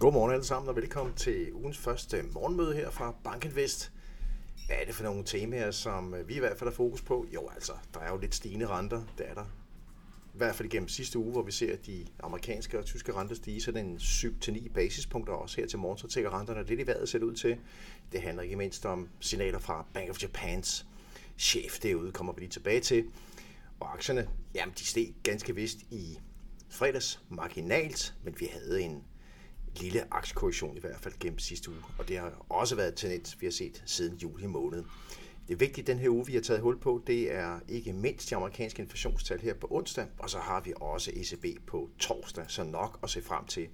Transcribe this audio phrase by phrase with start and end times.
[0.00, 3.92] Godmorgen alle sammen og velkommen til ugens første morgenmøde her fra Bankinvest.
[4.66, 7.26] Hvad er det for nogle temaer, som øh, vi i hvert fald har fokus på?
[7.34, 9.44] Jo, altså, der er jo lidt stigende renter, det er der.
[10.34, 13.34] I hvert fald igennem sidste uge, hvor vi ser at de amerikanske og tyske renter
[13.34, 17.08] stige, så den 7-9 basispunkter også her til morgen, så tækker renterne lidt i vejret
[17.08, 17.56] set ud til.
[18.12, 20.86] Det handler ikke mindst om signaler fra Bank of Japans
[21.38, 23.04] chef derude, kommer vi lige tilbage til.
[23.80, 26.18] Og aktierne, jamen de steg ganske vist i
[26.68, 29.04] fredags marginalt, men vi havde en
[29.80, 33.46] lille aktiekorrektion i hvert fald gennem sidste uge, og det har også været tendens, vi
[33.46, 34.84] har set siden juli måned.
[35.48, 38.36] Det vigtige den her uge, vi har taget hul på, det er ikke mindst de
[38.36, 42.98] amerikanske inflationstal her på onsdag, og så har vi også ECB på torsdag, så nok
[43.02, 43.68] at se frem til.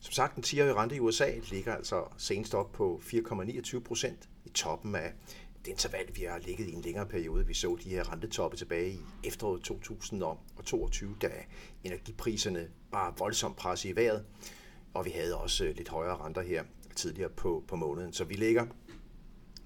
[0.00, 4.48] Som sagt, den 10-årige rente i USA ligger altså senest op på 4,29 procent i
[4.48, 5.12] toppen af
[5.64, 7.46] det interval, vi har ligget i en længere periode.
[7.46, 11.30] Vi så de her rentetoppe tilbage i efteråret 2022, da
[11.84, 14.24] energipriserne var voldsomt presset i vejret,
[14.94, 16.64] og vi havde også øh, lidt højere renter her
[16.96, 18.12] tidligere på, på måneden.
[18.12, 18.66] Så vi ligger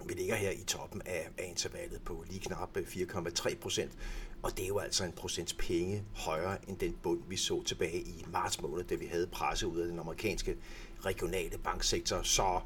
[0.07, 3.93] vi ligger her i toppen af, af intervallet på lige knap øh, 4,3 procent,
[4.43, 8.01] og det er jo altså en procents penge højere end den bund, vi så tilbage
[8.01, 10.57] i marts måned, da vi havde presset ud af den amerikanske
[11.05, 12.23] regionale banksektor.
[12.23, 12.61] Så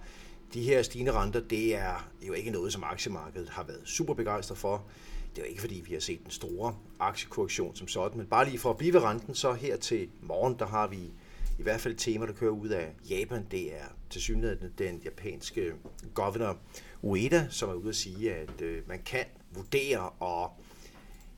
[0.54, 4.58] de her stigende renter, det er jo ikke noget, som aktiemarkedet har været super begejstret
[4.58, 4.84] for.
[5.30, 8.44] Det er jo ikke, fordi vi har set den store aktiekorrektion som sådan, men bare
[8.44, 11.12] lige for at blive ved renten, så her til morgen, der har vi
[11.58, 13.46] i hvert fald et tema, der kører ud af Japan.
[13.50, 15.72] Det er til synligheden den japanske
[16.14, 16.58] governor
[17.02, 20.50] Ueda, som er ude at sige, at øh, man kan vurdere og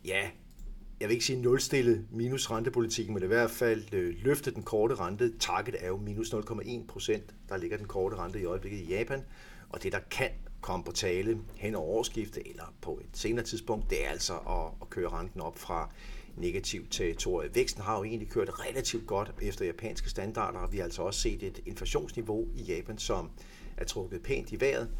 [0.04, 0.30] ja,
[1.00, 4.94] jeg vil ikke sige nulstille minus rentepolitikken, men i hvert fald øh, løfte den korte
[4.94, 5.38] rente.
[5.38, 7.34] Target er jo minus 0,1 procent.
[7.48, 9.22] Der ligger den korte rente i øjeblikket i Japan.
[9.68, 13.90] Og det, der kan komme på tale hen over årsskiftet eller på et senere tidspunkt,
[13.90, 15.90] det er altså at, at køre renten op fra
[16.36, 17.54] negativt territorie.
[17.54, 21.20] Væksten har jo egentlig kørt relativt godt efter japanske standarder, og vi har altså også
[21.20, 23.30] set et inflationsniveau i Japan, som
[23.76, 24.90] er trukket pænt i vejret.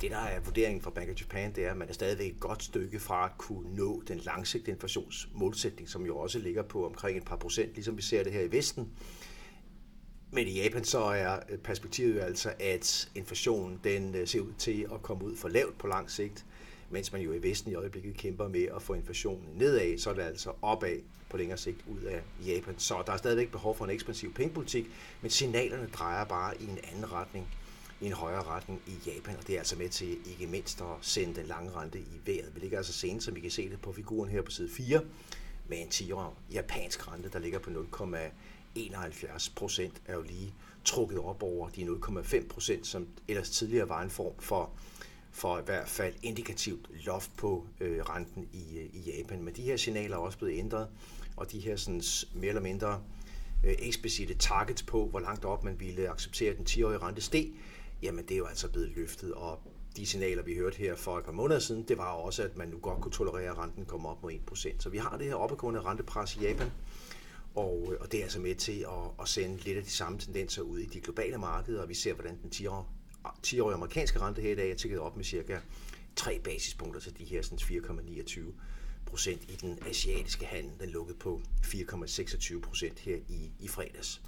[0.00, 2.40] Det, der er vurderingen fra Bank of Japan, det er, at man er stadigvæk et
[2.40, 7.18] godt stykke fra at kunne nå den langsigtede inflationsmålsætning, som jo også ligger på omkring
[7.18, 8.88] et par procent, ligesom vi ser det her i Vesten.
[10.30, 14.86] Men i Japan så er perspektivet jo altså, at inflationen den øh, ser ud til
[14.94, 16.44] at komme ud for lavt på lang sigt,
[16.90, 20.14] mens man jo i Vesten i øjeblikket kæmper med at få inflationen nedad, så er
[20.14, 20.98] det altså opad
[21.30, 22.74] på længere sigt ud af Japan.
[22.78, 24.90] Så der er stadigvæk behov for en ekspansiv pengepolitik,
[25.22, 27.48] men signalerne drejer bare i en anden retning
[28.00, 30.86] i en højere retning i Japan, og det er altså med til ikke mindst at
[31.00, 32.54] sende den lange rente i vejret.
[32.54, 35.00] Vi ligger altså senest, som vi kan se det på figuren her på side 4,
[35.68, 36.12] med en 10
[36.52, 40.54] japansk rente, der ligger på 0,71 procent, er jo lige
[40.84, 44.70] trukket op over de 0,5 procent, som ellers tidligere var en form for
[45.30, 49.42] for i hvert fald indikativt loft på øh, renten i, øh, i Japan.
[49.42, 50.88] Men de her signaler er også blevet ændret,
[51.36, 52.02] og de her sådan,
[52.34, 53.02] mere eller mindre
[53.64, 57.52] øh, eksplicite targets på, hvor langt op man ville acceptere den 10-årige rente steg,
[58.02, 59.58] jamen det er jo altså blevet løftet, og
[59.96, 62.68] de signaler, vi hørte her for et par måneder siden, det var også, at man
[62.68, 64.74] nu godt kunne tolerere, at renten kommer op mod 1%.
[64.78, 66.70] Så vi har det her opadgående rentepres i Japan,
[67.54, 70.18] og, øh, og det er altså med til at, at sende lidt af de samme
[70.18, 72.86] tendenser ud i de globale markeder, og vi ser, hvordan den 10-årige
[73.74, 75.58] amerikanske rente her i dag er tækket op med cirka
[76.16, 78.40] 3 basispunkter til de her 4,29
[79.06, 80.80] procent i den asiatiske handel.
[80.80, 84.20] Den lukkede på 4,26 procent her i, i fredags.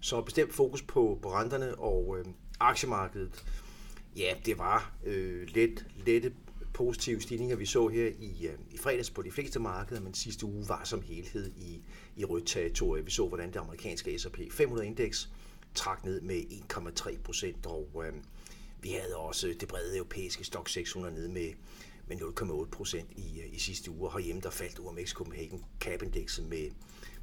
[0.00, 2.24] Så bestemt fokus på, på renterne og øh,
[2.60, 3.44] aktiemarkedet.
[4.16, 6.32] Ja, det var øh, let, lette
[6.74, 10.46] positive stigninger, vi så her i, øh, i fredags på de fleste markeder, men sidste
[10.46, 11.80] uge var som helhed i,
[12.16, 13.04] i rødt territorie.
[13.04, 15.28] Vi så, hvordan det amerikanske S&P 500-indeks
[15.74, 18.12] trak ned med 1,3 procent, og øh,
[18.82, 21.52] vi havde også det brede europæiske Stock 600 ned med,
[22.06, 26.02] med 0,8 procent i, øh, i sidste uge, og herhjemme der faldt UMX Copenhagen Cap
[26.02, 26.70] Indexet med,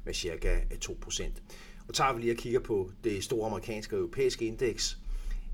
[0.04, 1.42] med cirka øh, 2 procent.
[1.88, 4.98] Og tager vi lige og kigger på det store amerikanske og europæiske indeks,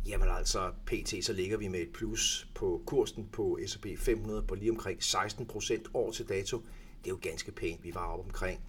[0.07, 1.25] jamen altså pt.
[1.25, 5.47] så ligger vi med et plus på kursen på S&P 500 på lige omkring 16
[5.47, 6.59] procent år til dato.
[7.05, 7.85] Det er jo ganske pænt.
[7.85, 8.61] Vi var oppe omkring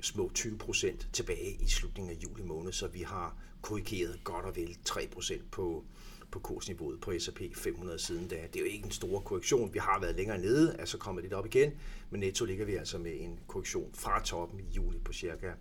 [0.00, 4.56] små 20 procent tilbage i slutningen af juli måned, så vi har korrigeret godt og
[4.56, 5.84] vel 3% på,
[6.30, 8.36] på kursniveauet på S&P 500 siden da.
[8.36, 9.74] Det er jo ikke en stor korrektion.
[9.74, 11.72] Vi har været længere nede, altså kommet lidt op igen,
[12.10, 15.52] men netto ligger vi altså med en korrektion fra toppen i juli på cirka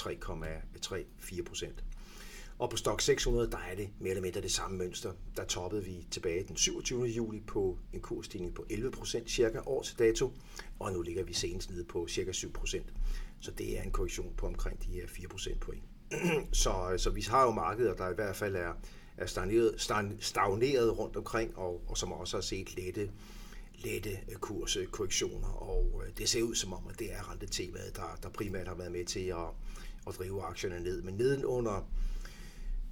[0.00, 1.84] 3,34 procent.
[2.58, 5.12] Og på Stock 600, der er det mere eller mindre det samme mønster.
[5.36, 7.04] Der toppede vi tilbage den 27.
[7.04, 10.32] juli på en kursstigning på 11 procent cirka år til dato,
[10.78, 12.92] og nu ligger vi senest nede på cirka 7 procent.
[13.40, 15.82] Så det er en korrektion på omkring de her 4 procent point.
[16.52, 18.72] så, øh, så vi har jo markeder, der i hvert fald er,
[19.16, 19.74] er stagneret,
[20.20, 23.10] stagneret rundt omkring, og, og som også har set lette,
[23.74, 28.18] lette øh, kurskorrektioner, og øh, det ser ud som om, at det er rentetemaet, der,
[28.22, 29.48] der primært har været med til at,
[30.06, 31.02] at drive aktierne ned.
[31.02, 31.88] Men nedenunder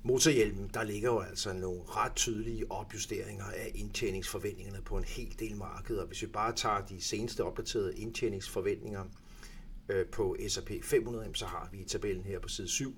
[0.03, 5.57] motorhjelmen, der ligger jo altså nogle ret tydelige opjusteringer af indtjeningsforventningerne på en hel del
[5.57, 6.07] markeder.
[6.07, 9.05] Hvis vi bare tager de seneste opdaterede indtjeningsforventninger
[9.89, 12.95] Øh, på S&P 500, så har vi i tabellen her på side 7,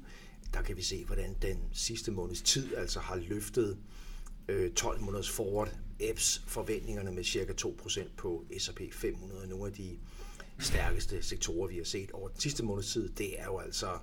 [0.55, 3.79] der kan vi se, hvordan den sidste måneds tid altså har løftet
[4.49, 9.49] øh, 12 måneders forward EPS forventningerne med cirka 2% på S&P 500.
[9.49, 9.99] Nogle af de
[10.59, 13.99] stærkeste sektorer, vi har set over den sidste måneds tid, det er jo altså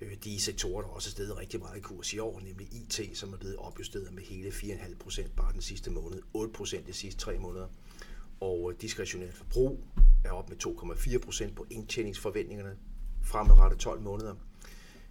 [0.00, 3.10] øh, de sektorer, der også er stedet rigtig meget i kurs i år, nemlig IT,
[3.14, 7.38] som er blevet opjusteret med hele 4,5% bare den sidste måned, 8% de sidste tre
[7.38, 7.68] måneder.
[8.44, 9.80] Og øh, diskretionært forbrug
[10.24, 12.76] er op med 2,4% på indtjeningsforventningerne
[13.22, 14.34] fremadrettet 12 måneder.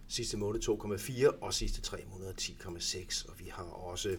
[0.08, 3.30] Sidste måned 2,4 og sidste 3 måneder 10,6.
[3.30, 4.16] Og vi har også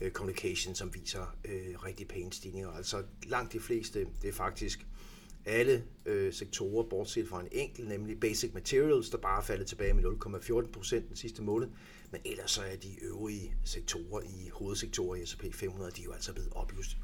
[0.00, 2.70] øh, communication, som viser øh, rigtig pæne stigninger.
[2.70, 4.86] Altså langt de fleste, det er faktisk
[5.46, 9.94] alle øh, sektorer, bortset fra en enkelt, nemlig Basic Materials, der bare er faldet tilbage
[9.94, 11.68] med 0,14 procent den sidste måned.
[12.10, 16.12] Men ellers så er de øvrige sektorer i hovedsektorer i S&P 500, de er jo
[16.12, 16.52] altså blevet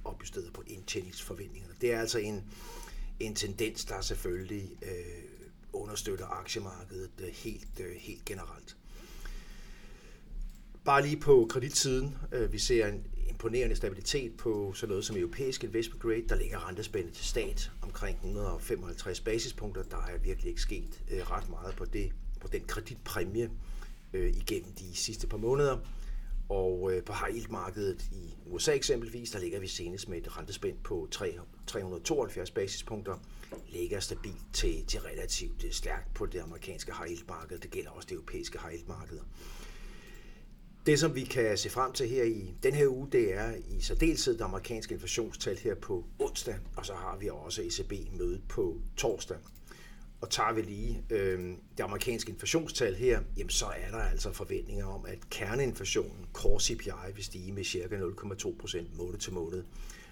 [0.04, 1.74] opjusteret på indtjeningsforventningerne.
[1.80, 2.44] Det er altså en,
[3.20, 5.24] en tendens, der selvfølgelig øh,
[5.72, 8.76] understøtter aktiemarkedet øh, helt, øh, helt generelt.
[10.84, 15.64] Bare lige på kreditsiden, øh, vi ser en imponerende stabilitet på sådan noget som europæisk
[15.64, 16.28] investment grade.
[16.28, 19.82] Der ligger rentespændet til stat omkring 155 basispunkter.
[19.82, 23.50] Der er virkelig ikke sket øh, ret meget på, det, på den kreditpræmie
[24.12, 25.78] øh, igennem de sidste par måneder.
[26.48, 30.76] Og på high yield markedet i USA eksempelvis, der ligger vi senest med et rentespænd
[30.84, 33.18] på 3, 372 basispunkter,
[33.68, 37.58] ligger stabilt til, til relativt stærkt på det amerikanske high yield marked.
[37.58, 39.18] Det gælder også det europæiske high yield marked.
[40.90, 43.80] Det, som vi kan se frem til her i den her uge, det er i
[43.80, 49.36] særdeleshed det amerikanske inflationstal her på onsdag, og så har vi også ECB-mødet på torsdag.
[50.20, 51.38] Og tager vi lige øh,
[51.76, 57.12] det amerikanske inflationstal her, jamen så er der altså forventninger om, at kerneinflationen, core CPI,
[57.14, 57.78] vil stige med ca.
[57.78, 59.64] 0,2 procent måned til måned,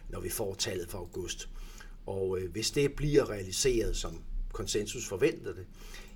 [0.08, 1.48] når vi får tallet for august.
[2.06, 4.22] Og øh, hvis det bliver realiseret, som
[4.52, 5.66] konsensus forventer det,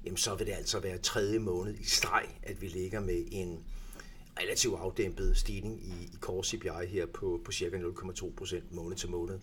[0.05, 3.65] jamen så vil det altså være tredje måned i streg, at vi ligger med en
[4.41, 9.11] relativt afdæmpet stigning i, i core CPI her på, på cirka 0,2 procent måned til
[9.11, 9.39] måned.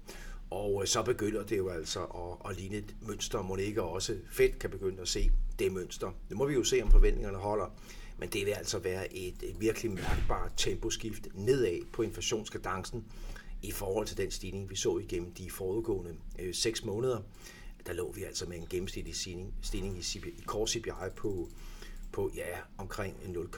[0.50, 3.42] Og øh, så begynder det jo altså at, at ligne et mønster.
[3.42, 6.12] Må ikke også Fed kan begynde at se det mønster.
[6.30, 7.76] Nu må vi jo se, om forventningerne holder.
[8.18, 13.06] Men det vil altså være et, et virkelig mærkbart temposkift nedad på inflationskadencen
[13.62, 17.22] i forhold til den stigning, vi så igennem de forudgående øh, 6 måneder.
[17.86, 21.50] Der lå vi altså med en gennemsnitlig stigning, stigning i, CPI, i core CPI på
[22.12, 23.50] på ja, omkring 0,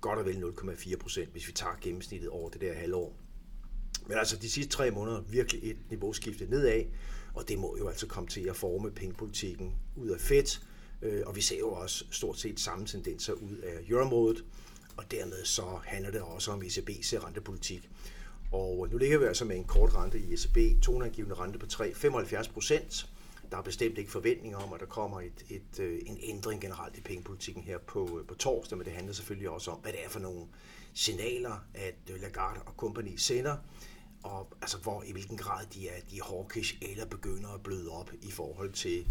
[0.00, 3.16] godt og vel 0,4 procent, hvis vi tager gennemsnittet over det der halvår.
[4.06, 6.84] Men altså de sidste tre måneder virkelig et niveauskifte nedad,
[7.34, 10.62] og det må jo altså komme til at forme pengepolitikken ud af fedt,
[11.02, 14.44] øh, og vi ser jo også stort set samme tendenser ud af euroområdet,
[14.96, 17.90] og dermed så handler det også om ECB's rentepolitik.
[18.52, 22.52] Og nu ligger vi altså med en kort rente i ECB, toneangivende rente på 3,75
[22.52, 23.08] procent,
[23.54, 26.96] der er bestemt ikke forventninger om, at der kommer et, et, øh, en ændring generelt
[26.96, 30.04] i pengepolitikken her på, øh, på torsdag, men det handler selvfølgelig også om, hvad det
[30.04, 30.46] er for nogle
[30.94, 33.56] signaler, at øh, Lagarde og company sender,
[34.22, 37.90] og altså hvor i hvilken grad de er, de er hawkish eller begynder at bløde
[37.90, 39.06] op i forhold til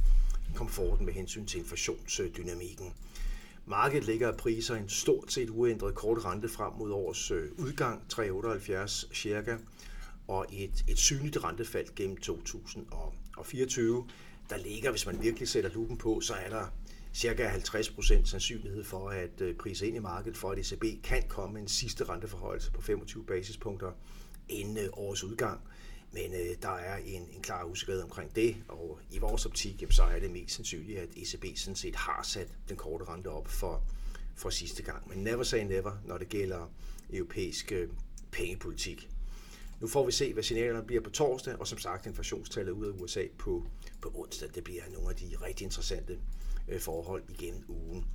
[0.56, 2.94] komforten med hensyn til inflationsdynamikken.
[3.66, 8.02] Markedet ligger af priser en stort set uændret kort rente frem mod års øh, udgang,
[8.14, 9.58] 3,78 cirka,
[10.28, 14.08] og et, et synligt rentefald gennem 2024
[14.50, 16.68] der ligger, hvis man virkelig sætter lupen på, så er der
[17.14, 21.68] cirka 50% sandsynlighed for, at øh, ind i markedet for, at ECB kan komme en
[21.68, 23.92] sidste renteforhøjelse på 25 basispunkter
[24.50, 25.60] inden øh, årets udgang.
[26.12, 29.92] Men øh, der er en, en klar usikkerhed omkring det, og i vores optik, jamen,
[29.92, 33.48] så er det mest sandsynligt, at ECB sådan set har sat den korte rente op
[33.48, 33.84] for,
[34.36, 35.10] for sidste gang.
[35.10, 36.72] Men never say never, når det gælder
[37.14, 37.90] europæisk øh,
[38.32, 39.10] pengepolitik.
[39.84, 42.92] Nu får vi se, hvad signalerne bliver på torsdag, og som sagt inflationstallet ud af
[42.92, 43.66] USA på,
[44.02, 44.50] på onsdag.
[44.56, 46.18] Det bliver nogle af de rigtig interessante
[46.70, 48.06] øh, forhold igennem ugen.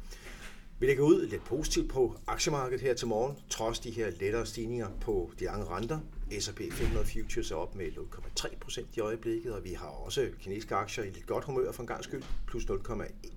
[0.78, 4.88] Vi lægger ud lidt positivt på aktiemarkedet her til morgen, trods de her lettere stigninger
[5.00, 6.00] på de lange renter.
[6.40, 10.74] S&P 500 Futures er op med 0,3 procent i øjeblikket, og vi har også kinesiske
[10.74, 12.22] aktier i lidt godt humør for en gang skyld.
[12.46, 12.80] Plus 0,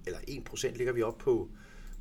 [0.05, 1.49] eller 1 procent ligger vi op på,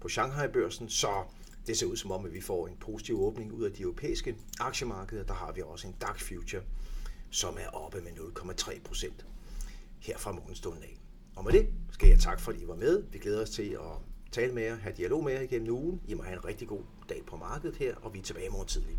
[0.01, 1.25] på Shanghai-børsen, så
[1.67, 4.37] det ser ud som om, at vi får en positiv åbning ud af de europæiske
[4.61, 5.25] aktiemarkeder.
[5.25, 6.63] Der har vi også en DAX Future,
[7.31, 9.27] som er oppe med 0,3 procent
[9.99, 10.99] her fra morgenstunden af.
[11.37, 13.03] Og med det skal jeg takke for, at I var med.
[13.13, 13.97] Vi glæder os til at
[14.33, 16.01] tale med jer, have dialog med jer igennem ugen.
[16.09, 18.51] I må have en rigtig god dag på markedet her, og vi er tilbage i
[18.51, 18.99] morgen tidlig.